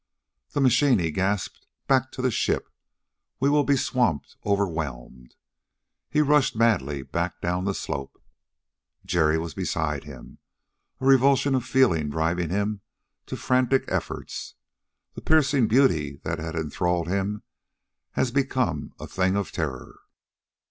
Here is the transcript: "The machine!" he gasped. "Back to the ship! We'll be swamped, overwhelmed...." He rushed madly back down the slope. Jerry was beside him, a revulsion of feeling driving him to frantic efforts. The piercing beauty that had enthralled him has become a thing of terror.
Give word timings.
"The 0.53 0.61
machine!" 0.61 0.97
he 0.97 1.11
gasped. 1.11 1.67
"Back 1.85 2.11
to 2.13 2.23
the 2.23 2.31
ship! 2.31 2.69
We'll 3.39 3.63
be 3.63 3.77
swamped, 3.77 4.35
overwhelmed...." 4.43 5.35
He 6.09 6.21
rushed 6.23 6.55
madly 6.55 7.03
back 7.03 7.39
down 7.39 7.65
the 7.65 7.75
slope. 7.75 8.19
Jerry 9.05 9.37
was 9.37 9.53
beside 9.53 10.05
him, 10.05 10.39
a 10.99 11.05
revulsion 11.05 11.53
of 11.53 11.63
feeling 11.65 12.09
driving 12.09 12.49
him 12.49 12.81
to 13.27 13.37
frantic 13.37 13.83
efforts. 13.89 14.55
The 15.13 15.21
piercing 15.21 15.67
beauty 15.67 16.19
that 16.23 16.39
had 16.39 16.55
enthralled 16.55 17.07
him 17.07 17.43
has 18.13 18.31
become 18.31 18.93
a 18.99 19.05
thing 19.05 19.35
of 19.37 19.51
terror. 19.51 19.99